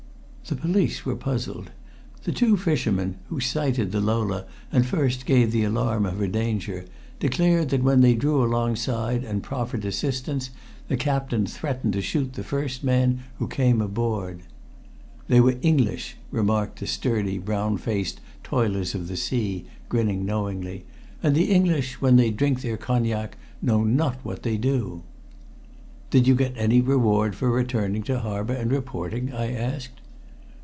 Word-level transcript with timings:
The 0.47 0.55
police 0.57 1.05
were 1.05 1.15
puzzled. 1.15 1.71
The 2.25 2.33
two 2.33 2.57
fishermen 2.57 3.15
who 3.29 3.39
sighted 3.39 3.93
the 3.93 4.01
Lola 4.01 4.45
and 4.69 4.85
first 4.85 5.25
gave 5.25 5.49
the 5.53 5.63
alarm 5.63 6.05
of 6.05 6.17
her 6.19 6.27
danger, 6.27 6.83
declared 7.21 7.69
that 7.69 7.83
when 7.83 8.01
they 8.01 8.15
drew 8.15 8.43
alongside 8.43 9.23
and 9.23 9.41
proffered 9.41 9.85
assistance 9.85 10.49
the 10.89 10.97
captain 10.97 11.45
threatened 11.45 11.93
to 11.93 12.01
shoot 12.01 12.33
the 12.33 12.43
first 12.43 12.83
man 12.83 13.21
who 13.39 13.47
came 13.47 13.79
aboard. 13.81 14.41
"They 15.29 15.39
were 15.39 15.55
English!" 15.61 16.17
remarked 16.31 16.79
the 16.81 16.87
sturdy, 16.87 17.37
brown 17.37 17.77
faced 17.77 18.19
toilers 18.43 18.93
of 18.93 19.07
the 19.07 19.15
sea, 19.15 19.67
grinning 19.87 20.25
knowingly. 20.25 20.83
"And 21.23 21.33
the 21.33 21.49
English, 21.49 22.01
when 22.01 22.17
they 22.17 22.29
drink 22.29 22.59
their 22.61 22.75
cognac, 22.75 23.37
know 23.61 23.85
not 23.85 24.17
what 24.23 24.43
they 24.43 24.57
do." 24.57 25.03
"Did 26.09 26.27
you 26.27 26.35
get 26.35 26.53
any 26.57 26.81
reward 26.81 27.35
for 27.37 27.49
returning 27.49 28.03
to 28.03 28.19
harbor 28.19 28.51
and 28.53 28.69
reporting?" 28.69 29.31
I 29.31 29.53
asked. 29.53 29.91